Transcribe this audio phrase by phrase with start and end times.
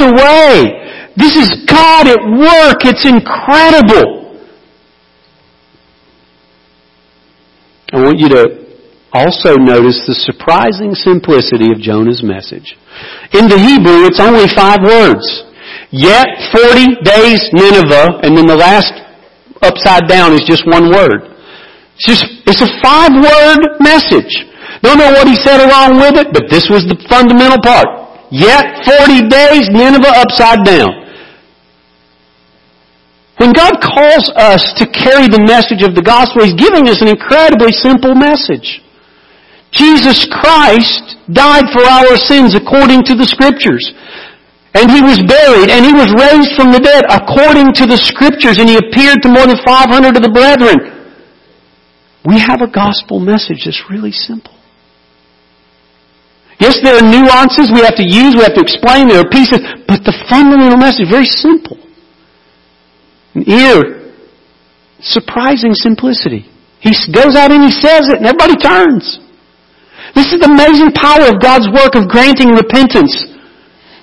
[0.00, 1.10] away.
[1.16, 2.86] This is God at work.
[2.86, 4.38] It's incredible.
[7.92, 8.68] I want you to
[9.12, 12.76] also notice the surprising simplicity of Jonah's message.
[13.32, 15.24] In the Hebrew, it's only five words.
[15.90, 18.92] Yet 40 days Nineveh, and then the last
[19.64, 21.32] upside down is just one word.
[21.96, 24.46] It's just, it's a five word message.
[24.84, 27.97] Don't know what he said along with it, but this was the fundamental part.
[28.30, 31.08] Yet 40 days Nineveh upside down.
[33.38, 37.08] When God calls us to carry the message of the gospel, He's giving us an
[37.08, 38.82] incredibly simple message.
[39.70, 43.94] Jesus Christ died for our sins according to the Scriptures.
[44.74, 48.58] And He was buried and He was raised from the dead according to the Scriptures
[48.58, 50.98] and He appeared to more than 500 of the brethren.
[52.26, 54.57] We have a gospel message that's really simple.
[56.58, 59.62] Yes, there are nuances we have to use, we have to explain, there are pieces,
[59.86, 61.78] but the fundamental message is very simple.
[63.34, 64.12] And here,
[65.00, 66.50] surprising simplicity.
[66.80, 69.18] He goes out and he says it and everybody turns.
[70.14, 73.14] This is the amazing power of God's work of granting repentance.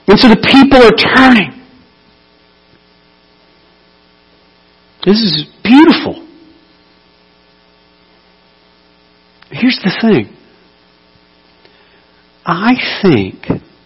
[0.08, 1.52] And so the people are turning.
[5.06, 6.26] This is beautiful.
[9.52, 10.35] Here's the thing.
[12.46, 13.42] I think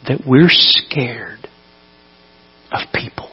[0.07, 1.47] that we're scared
[2.71, 3.31] of people.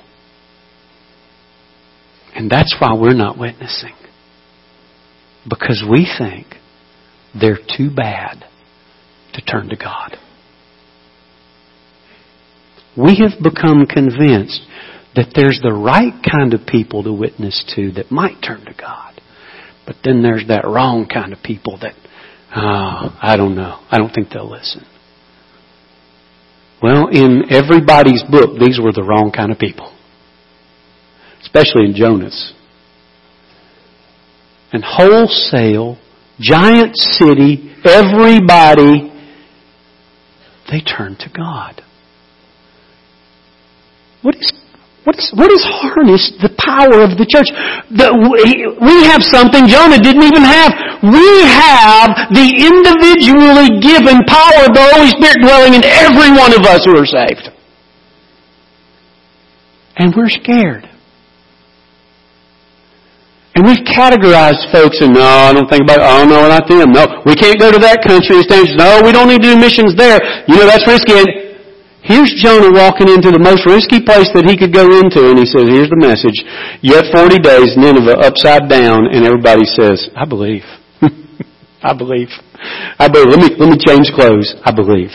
[2.35, 3.95] And that's why we're not witnessing.
[5.49, 6.47] Because we think
[7.39, 8.45] they're too bad
[9.35, 10.17] to turn to God.
[12.97, 14.61] We have become convinced
[15.15, 19.21] that there's the right kind of people to witness to that might turn to God.
[19.87, 21.95] But then there's that wrong kind of people that,
[22.55, 23.81] oh, I don't know.
[23.91, 24.85] I don't think they'll listen.
[26.83, 29.93] Well, in everybody's book, these were the wrong kind of people.
[31.41, 32.53] Especially in Jonah's.
[34.73, 35.97] And wholesale,
[36.39, 39.13] giant city, everybody
[40.71, 41.83] they turned to God.
[44.23, 44.51] What is
[45.07, 47.47] what is, what is harnessed the power of the church?
[47.95, 50.75] The, we have something Jonah didn't even have.
[50.99, 56.67] We have the individually given power of the Holy Spirit dwelling in every one of
[56.67, 57.55] us who are saved.
[59.95, 60.91] And we're scared.
[63.55, 66.07] And we've categorized folks and no, I don't think about, it.
[66.11, 66.91] oh no, not them.
[66.91, 68.43] No, we can't go to that country.
[68.43, 68.75] It's dangerous.
[68.75, 70.19] No, we don't need to do missions there.
[70.51, 71.15] You know, that's risky.
[71.15, 71.46] And
[72.07, 75.47] here's Jonah walking into the most risky place that he could go into and he
[75.47, 76.39] says, here's the message.
[76.81, 80.63] Yet 40 days, Nineveh upside down and everybody says, I believe.
[81.83, 82.31] I believe.
[82.99, 83.29] I believe.
[83.29, 84.55] Let me, let me change clothes.
[84.65, 85.11] I believe.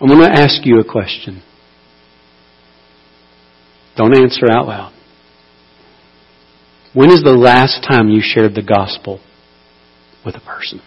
[0.00, 1.42] I'm going to ask you a question.
[3.96, 4.99] Don't answer out loud.
[6.92, 9.20] When is the last time you shared the gospel
[10.24, 10.80] with a person?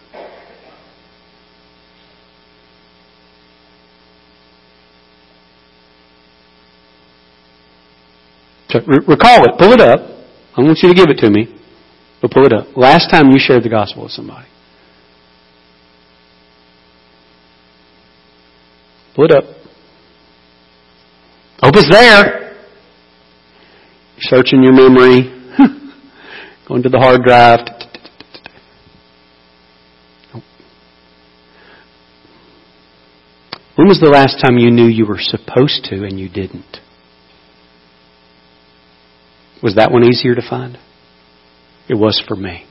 [8.70, 9.58] So, recall it.
[9.58, 10.00] Pull it up.
[10.58, 11.48] I want you to give it to me.
[12.22, 12.76] But pull it up.
[12.76, 14.48] Last time you shared the gospel with somebody.
[19.16, 19.44] Pull it up.
[21.60, 22.58] Hope it's there.
[24.20, 25.43] Searching your memory.
[26.68, 27.60] Going to the hard drive.
[33.76, 36.78] When was the last time you knew you were supposed to and you didn't?
[39.62, 40.78] Was that one easier to find?
[41.90, 42.66] It was for me.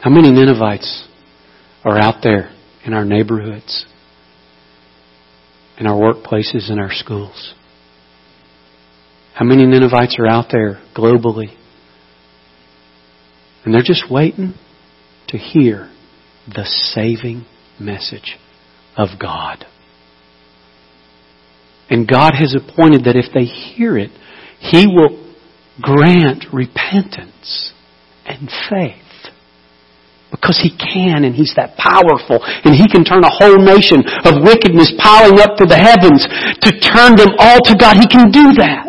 [0.00, 1.08] How many Ninevites
[1.84, 2.54] are out there
[2.84, 3.86] in our neighborhoods,
[5.78, 7.54] in our workplaces, in our schools?
[9.38, 11.56] How many Ninevites are out there globally?
[13.64, 14.54] And they're just waiting
[15.28, 15.88] to hear
[16.48, 17.46] the saving
[17.78, 18.36] message
[18.96, 19.64] of God.
[21.88, 24.10] And God has appointed that if they hear it,
[24.58, 25.32] He will
[25.80, 27.72] grant repentance
[28.26, 29.30] and faith.
[30.32, 34.42] Because He can and He's that powerful and He can turn a whole nation of
[34.42, 37.98] wickedness piling up to the heavens to turn them all to God.
[37.98, 38.88] He can do that.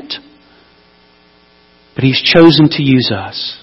[1.99, 3.61] But He's chosen to use us.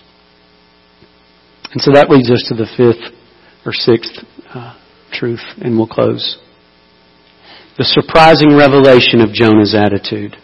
[1.72, 3.16] And so that leads us to the fifth
[3.64, 4.12] or sixth
[4.52, 4.78] uh,
[5.10, 6.36] truth, and we'll close.
[7.78, 10.36] The surprising revelation of Jonah's attitude.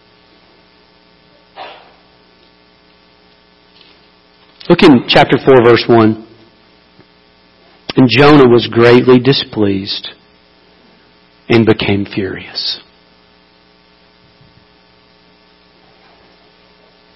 [4.70, 6.28] Look in chapter 4, verse 1.
[7.96, 10.08] And Jonah was greatly displeased
[11.50, 12.80] and became furious.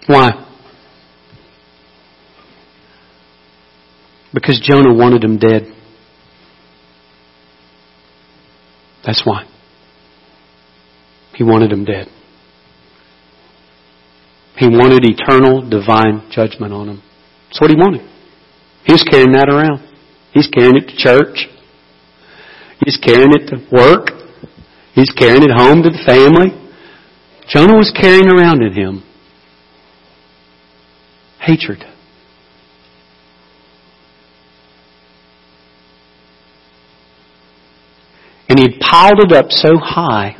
[0.06, 0.42] Why?
[4.46, 5.62] Because Jonah wanted him dead.
[9.04, 9.44] That's why.
[11.34, 12.06] He wanted him dead.
[14.56, 17.02] He wanted eternal divine judgment on him.
[17.48, 18.08] That's what he wanted.
[18.84, 19.80] He was carrying that around.
[20.32, 21.48] He's carrying it to church.
[22.84, 24.10] He's carrying it to work.
[24.94, 26.54] He's carrying it home to the family.
[27.48, 29.02] Jonah was carrying around in him
[31.40, 31.95] hatred.
[38.48, 40.36] And he piled it up so high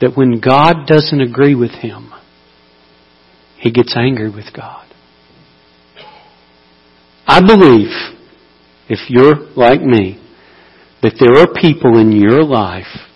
[0.00, 2.12] that when God doesn't agree with him,
[3.58, 4.86] he gets angry with God.
[7.26, 7.92] I believe,
[8.88, 10.20] if you're like me,
[11.02, 13.08] that there are people in your life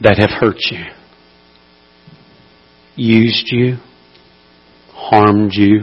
[0.00, 0.84] that have hurt you,
[2.96, 3.76] used you,
[4.92, 5.80] harmed you,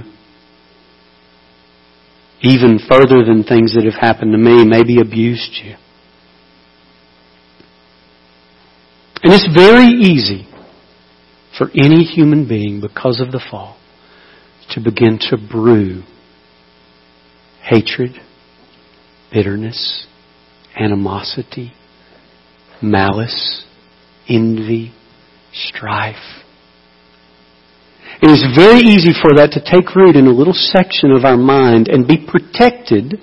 [2.41, 5.75] even further than things that have happened to me, maybe abused you.
[9.21, 10.47] And it's very easy
[11.57, 13.77] for any human being, because of the fall,
[14.69, 16.03] to begin to brew
[17.61, 18.11] hatred,
[19.31, 20.07] bitterness,
[20.75, 21.73] animosity,
[22.81, 23.65] malice,
[24.29, 24.93] envy,
[25.51, 26.15] strife.
[28.21, 31.37] It is very easy for that to take root in a little section of our
[31.37, 33.15] mind and be protected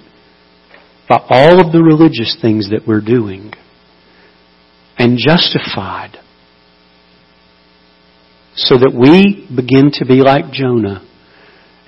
[1.08, 3.52] by all of the religious things that we're doing
[4.98, 6.18] and justified
[8.54, 11.06] so that we begin to be like Jonah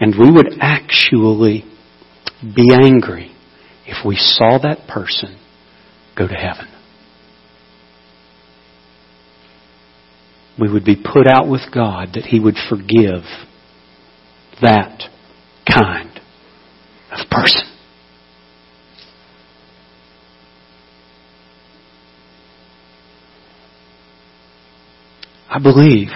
[0.00, 1.64] and we would actually
[2.42, 3.32] be angry
[3.86, 5.38] if we saw that person
[6.16, 6.68] go to heaven.
[10.60, 13.22] We would be put out with God that He would forgive
[14.60, 15.02] that
[15.70, 16.20] kind
[17.12, 17.62] of person.
[25.48, 26.08] I believe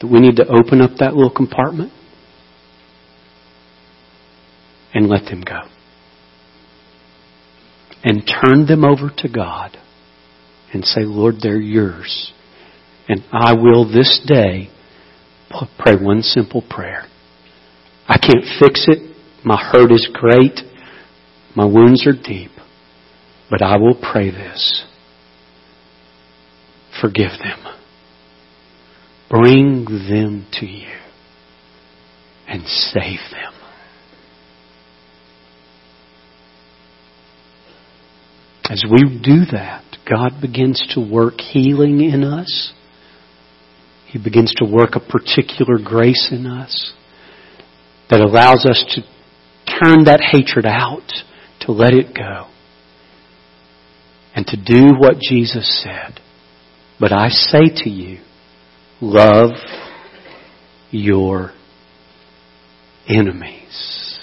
[0.00, 1.92] that we need to open up that little compartment
[4.92, 5.60] and let them go.
[8.02, 9.76] And turn them over to God
[10.72, 12.32] and say, Lord, they're yours.
[13.10, 14.70] And I will this day
[15.80, 17.06] pray one simple prayer.
[18.06, 19.16] I can't fix it.
[19.44, 20.60] My hurt is great.
[21.56, 22.52] My wounds are deep.
[23.50, 24.84] But I will pray this.
[27.00, 27.74] Forgive them.
[29.28, 30.96] Bring them to you
[32.46, 33.52] and save them.
[38.70, 42.72] As we do that, God begins to work healing in us.
[44.10, 46.92] He begins to work a particular grace in us
[48.10, 49.02] that allows us to
[49.80, 51.12] turn that hatred out,
[51.60, 52.48] to let it go,
[54.34, 56.20] and to do what Jesus said.
[56.98, 58.18] But I say to you,
[59.00, 59.52] Love
[60.90, 61.52] your
[63.08, 64.18] enemies.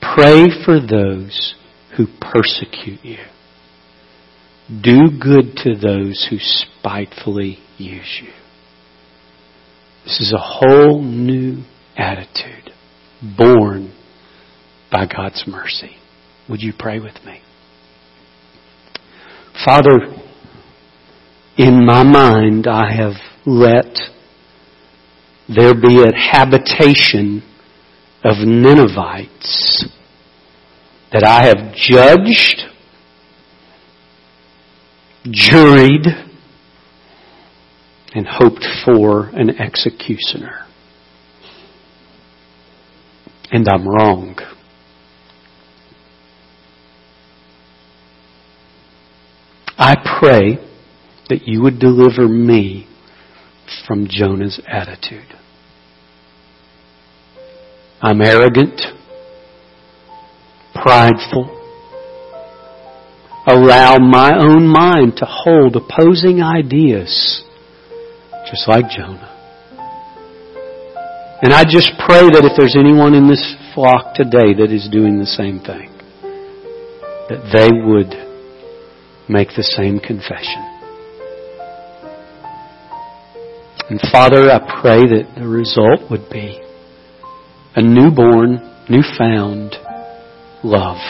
[0.00, 1.54] Pray for those
[1.96, 3.18] who persecute you.
[4.80, 8.30] Do good to those who spitefully use you.
[10.04, 11.62] This is a whole new
[11.96, 12.70] attitude
[13.36, 13.92] born
[14.90, 15.96] by God's mercy.
[16.48, 17.42] Would you pray with me?
[19.64, 20.00] Father,
[21.56, 23.14] in my mind, I have
[23.44, 23.98] let
[25.48, 27.42] there be a habitation
[28.24, 29.86] of Ninevites
[31.12, 32.71] that I have judged,
[35.24, 36.06] juried,
[38.14, 40.66] and hoped for an executioner.
[43.50, 44.36] And I'm wrong.
[49.78, 50.58] I pray
[51.28, 52.86] that you would deliver me
[53.86, 55.34] from Jonah's attitude.
[58.00, 58.80] I'm arrogant,
[60.74, 61.61] prideful,
[63.52, 67.44] allow my own mind to hold opposing ideas,
[68.50, 69.28] just like Jonah.
[71.42, 73.42] And I just pray that if there's anyone in this
[73.74, 75.90] flock today that is doing the same thing,
[77.28, 78.14] that they would
[79.28, 80.62] make the same confession.
[83.90, 86.62] And Father, I pray that the result would be
[87.74, 89.74] a newborn, newfound
[90.62, 91.00] love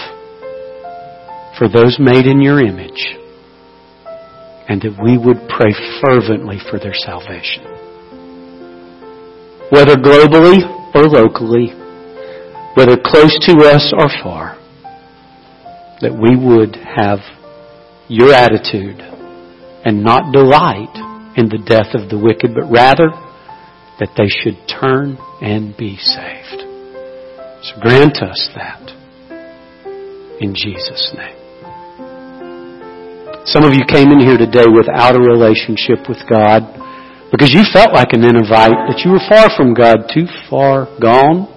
[1.62, 3.14] for those made in your image
[4.66, 5.70] and that we would pray
[6.02, 7.62] fervently for their salvation.
[9.70, 10.58] Whether globally
[10.92, 11.70] or locally,
[12.74, 14.58] whether close to us or far,
[16.00, 17.20] that we would have
[18.08, 20.90] your attitude and not delight
[21.36, 23.10] in the death of the wicked, but rather
[24.00, 26.66] that they should turn and be saved.
[27.62, 28.90] So grant us that
[30.40, 31.41] in Jesus' name.
[33.52, 36.64] Some of you came in here today without a relationship with God
[37.28, 41.52] because you felt like an Ninevite, that you were far from God, too far gone.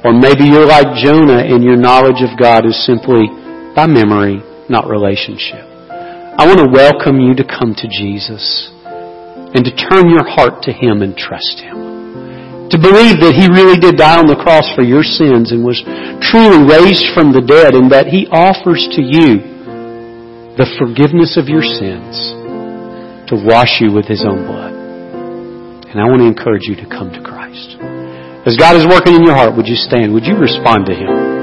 [0.00, 3.28] Or maybe you're like Jonah and your knowledge of God is simply
[3.76, 4.40] by memory,
[4.72, 5.60] not relationship.
[6.40, 8.72] I want to welcome you to come to Jesus
[9.52, 12.72] and to turn your heart to Him and trust Him.
[12.72, 15.84] To believe that He really did die on the cross for your sins and was
[16.32, 19.55] truly raised from the dead and that He offers to you
[20.56, 22.32] the forgiveness of your sins
[23.28, 24.72] to wash you with His own blood.
[24.72, 27.76] And I want to encourage you to come to Christ.
[28.48, 30.14] As God is working in your heart, would you stand?
[30.14, 31.35] Would you respond to Him?